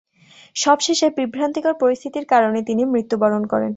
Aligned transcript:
সবশেষে 0.55 1.07
বিভ্রান্তিকর 1.17 1.73
পরিস্থিতির 1.81 2.25
কারণে 2.33 2.59
তিনি 2.69 2.83
মৃত্যুবরণ 2.93 3.43
করেন। 3.45 3.69